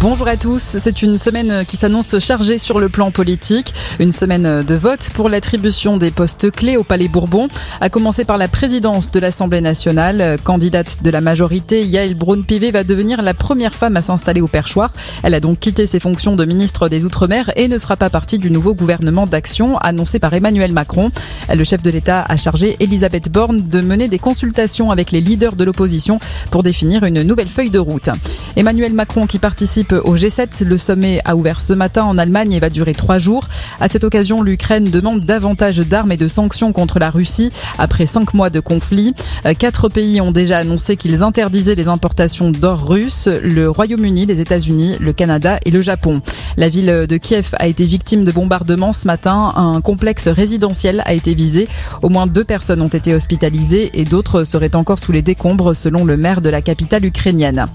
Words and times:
Bonjour 0.00 0.28
à 0.28 0.38
tous. 0.38 0.78
C'est 0.80 1.02
une 1.02 1.18
semaine 1.18 1.66
qui 1.66 1.76
s'annonce 1.76 2.18
chargée 2.18 2.56
sur 2.56 2.80
le 2.80 2.88
plan 2.88 3.10
politique. 3.10 3.74
Une 3.98 4.12
semaine 4.12 4.62
de 4.62 4.74
vote 4.74 5.10
pour 5.12 5.28
l'attribution 5.28 5.98
des 5.98 6.10
postes 6.10 6.50
clés 6.50 6.78
au 6.78 6.84
Palais 6.84 7.06
Bourbon, 7.06 7.48
à 7.82 7.90
commencer 7.90 8.24
par 8.24 8.38
la 8.38 8.48
présidence 8.48 9.10
de 9.10 9.20
l'Assemblée 9.20 9.60
nationale. 9.60 10.38
Candidate 10.42 11.02
de 11.02 11.10
la 11.10 11.20
majorité, 11.20 11.84
Yael 11.84 12.14
Braun-Pivet 12.14 12.70
va 12.70 12.82
devenir 12.82 13.20
la 13.20 13.34
première 13.34 13.74
femme 13.74 13.98
à 13.98 14.00
s'installer 14.00 14.40
au 14.40 14.46
perchoir. 14.46 14.90
Elle 15.22 15.34
a 15.34 15.40
donc 15.40 15.60
quitté 15.60 15.84
ses 15.84 16.00
fonctions 16.00 16.34
de 16.34 16.46
ministre 16.46 16.88
des 16.88 17.04
Outre-mer 17.04 17.52
et 17.54 17.68
ne 17.68 17.78
fera 17.78 17.96
pas 17.96 18.08
partie 18.08 18.38
du 18.38 18.50
nouveau 18.50 18.74
gouvernement 18.74 19.26
d'action 19.26 19.76
annoncé 19.76 20.18
par 20.18 20.32
Emmanuel 20.32 20.72
Macron. 20.72 21.10
Le 21.54 21.62
chef 21.62 21.82
de 21.82 21.90
l'État 21.90 22.24
a 22.26 22.38
chargé 22.38 22.76
Elisabeth 22.80 23.30
Borne 23.30 23.68
de 23.68 23.80
mener 23.82 24.08
des 24.08 24.18
consultations 24.18 24.90
avec 24.90 25.12
les 25.12 25.20
leaders 25.20 25.56
de 25.56 25.64
l'opposition 25.64 26.20
pour 26.50 26.62
définir 26.62 27.04
une 27.04 27.20
nouvelle 27.20 27.50
feuille 27.50 27.70
de 27.70 27.78
route. 27.78 28.08
Emmanuel 28.56 28.94
Macron 28.94 29.26
qui 29.26 29.38
participe 29.38 29.73
au 30.04 30.16
G7. 30.16 30.64
Le 30.64 30.78
sommet 30.78 31.20
a 31.24 31.34
ouvert 31.34 31.60
ce 31.60 31.72
matin 31.72 32.04
en 32.04 32.16
Allemagne 32.16 32.52
et 32.52 32.60
va 32.60 32.70
durer 32.70 32.94
trois 32.94 33.18
jours. 33.18 33.48
À 33.80 33.88
cette 33.88 34.04
occasion, 34.04 34.42
l'Ukraine 34.42 34.84
demande 34.84 35.22
davantage 35.22 35.78
d'armes 35.78 36.12
et 36.12 36.16
de 36.16 36.28
sanctions 36.28 36.72
contre 36.72 36.98
la 37.00 37.10
Russie 37.10 37.50
après 37.78 38.06
cinq 38.06 38.34
mois 38.34 38.50
de 38.50 38.60
conflit. 38.60 39.14
Euh, 39.46 39.54
quatre 39.54 39.88
pays 39.88 40.20
ont 40.20 40.30
déjà 40.30 40.58
annoncé 40.58 40.96
qu'ils 40.96 41.22
interdisaient 41.22 41.74
les 41.74 41.88
importations 41.88 42.50
d'or 42.50 42.86
russe 42.88 43.26
le 43.26 43.68
Royaume-Uni, 43.68 44.26
les 44.26 44.40
États-Unis, 44.40 44.96
le 45.00 45.12
Canada 45.12 45.58
et 45.64 45.70
le 45.70 45.82
Japon. 45.82 46.22
La 46.56 46.68
ville 46.68 47.06
de 47.08 47.16
Kiev 47.16 47.50
a 47.58 47.66
été 47.66 47.84
victime 47.84 48.24
de 48.24 48.30
bombardements 48.30 48.92
ce 48.92 49.08
matin. 49.08 49.52
Un 49.56 49.80
complexe 49.80 50.28
résidentiel 50.28 51.02
a 51.04 51.14
été 51.14 51.34
visé. 51.34 51.66
Au 52.02 52.08
moins 52.08 52.28
deux 52.28 52.44
personnes 52.44 52.80
ont 52.80 52.88
été 52.88 53.12
hospitalisées 53.12 53.90
et 53.94 54.04
d'autres 54.04 54.44
seraient 54.44 54.76
encore 54.76 55.00
sous 55.00 55.10
les 55.10 55.22
décombres 55.22 55.74
selon 55.74 56.04
le 56.04 56.16
maire 56.16 56.40
de 56.40 56.48
la 56.48 56.62
capitale 56.62 57.04
ukrainienne. 57.04 57.66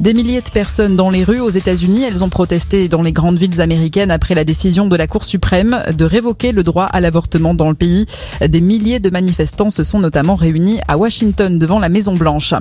Des 0.00 0.14
milliers 0.14 0.40
de 0.40 0.50
personnes 0.50 0.96
dans 0.96 1.10
les 1.10 1.22
rues 1.22 1.40
aux 1.40 1.50
États-Unis. 1.50 2.02
Elles 2.02 2.24
ont 2.24 2.28
protesté 2.28 2.88
dans 2.88 3.02
les 3.02 3.12
grandes 3.12 3.38
villes 3.38 3.60
américaines 3.60 4.10
après 4.10 4.34
la 4.34 4.44
décision 4.44 4.86
de 4.86 4.96
la 4.96 5.06
Cour 5.06 5.24
suprême 5.24 5.82
de 5.96 6.04
révoquer 6.04 6.50
le 6.52 6.62
droit 6.62 6.86
à 6.86 7.00
l'avortement 7.00 7.54
dans 7.54 7.68
le 7.68 7.74
pays. 7.74 8.06
Des 8.40 8.60
milliers 8.60 8.98
de 8.98 9.10
manifestants 9.10 9.70
se 9.70 9.82
sont 9.82 10.00
notamment 10.00 10.34
réunis 10.34 10.80
à 10.88 10.96
Washington 10.96 11.58
devant 11.58 11.78
la 11.78 11.88
Maison 11.88 12.14
Blanche. 12.14 12.54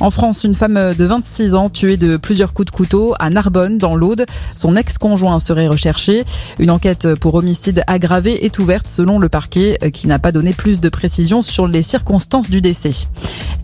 En 0.00 0.10
France, 0.10 0.44
une 0.44 0.54
femme 0.54 0.94
de 0.94 1.04
26 1.04 1.54
ans 1.54 1.70
tuée 1.70 1.96
de 1.96 2.16
plusieurs 2.16 2.52
coups 2.52 2.66
de 2.66 2.76
couteau 2.76 3.14
à 3.18 3.30
Narbonne 3.30 3.78
dans 3.78 3.96
l'Aude. 3.96 4.26
Son 4.54 4.76
ex-conjoint 4.76 5.38
serait 5.38 5.68
recherché. 5.68 6.24
Une 6.58 6.70
enquête 6.70 7.14
pour 7.16 7.34
homicide 7.34 7.82
aggravé 7.86 8.44
est 8.44 8.58
ouverte 8.58 8.86
selon 8.86 9.18
le 9.18 9.28
parquet 9.28 9.78
qui 9.92 10.06
n'a 10.06 10.18
pas 10.18 10.30
donné 10.30 10.52
plus 10.52 10.78
de 10.80 10.88
précisions 10.88 11.42
sur 11.42 11.66
les 11.66 11.82
circonstances 11.82 12.50
du 12.50 12.60
décès. 12.60 13.08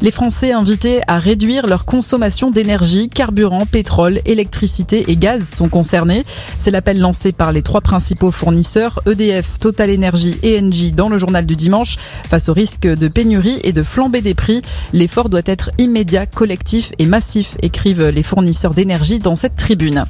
Les 0.03 0.11
Français 0.11 0.51
invités 0.51 1.01
à 1.07 1.21
réduire 1.21 1.69
leur 1.69 1.85
consommation 1.85 2.51
d'énergie, 2.51 3.09
carburant, 3.09 3.67
pétrole, 3.67 4.21
électricité 4.25 5.05
et 5.07 5.17
gaz 5.17 5.49
sont 5.49 5.69
concernés. 5.69 6.25
C'est 6.59 6.73
l'appel 6.73 6.99
lancé 6.99 7.31
par 7.31 7.53
les 7.53 7.63
trois 7.63 7.81
principaux 7.81 8.33
fournisseurs, 8.33 9.01
EDF, 9.07 9.61
Total 9.61 9.95
Energy 9.95 10.35
et 10.43 10.59
Engie, 10.59 10.91
dans 10.91 11.09
le 11.09 11.19
journal 11.19 11.47
du 11.47 11.55
dimanche. 11.55 11.99
Face 12.29 12.49
au 12.49 12.53
risque 12.53 12.85
de 12.85 13.07
pénurie 13.07 13.61
et 13.63 13.73
de 13.73 13.85
flambée 13.85 14.23
des 14.23 14.35
prix, 14.35 14.63
l'effort 14.93 15.29
doit 15.29 15.41
être 15.47 15.71
immédiat, 15.79 16.27
collectif 16.27 16.91
et 16.99 17.07
massif, 17.07 17.57
écrivent 17.63 18.09
les 18.09 18.25
fournisseurs 18.25 18.75
d'énergie 18.75 19.21
dans 19.21 19.37
cette 19.37 19.55
tribune. 19.55 20.07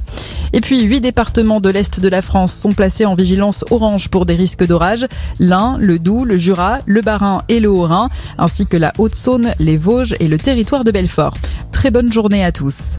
Et 0.53 0.61
puis, 0.61 0.81
huit 0.81 1.01
départements 1.01 1.59
de 1.59 1.69
l'Est 1.69 1.99
de 1.99 2.09
la 2.09 2.23
France 2.23 2.55
sont 2.55 2.71
placés 2.71 3.05
en 3.05 3.13
vigilance 3.13 3.63
orange 3.69 4.09
pour 4.09 4.25
des 4.25 4.35
risques 4.35 4.65
d'orage. 4.65 5.05
L'Ain, 5.39 5.77
le 5.79 5.99
Doubs, 5.99 6.25
le 6.25 6.37
Jura, 6.37 6.79
le 6.87 7.01
Bas-Rhin 7.01 7.43
et 7.47 7.59
le 7.59 7.69
Haut-Rhin, 7.69 8.09
ainsi 8.39 8.65
que 8.65 8.77
la 8.77 8.91
Haute-Saône, 8.97 9.53
les 9.59 9.82
Vosges 9.83 10.15
et 10.21 10.29
le 10.29 10.37
territoire 10.37 10.85
de 10.85 10.91
Belfort. 10.91 11.33
Très 11.73 11.91
bonne 11.91 12.11
journée 12.11 12.45
à 12.45 12.53
tous. 12.53 12.91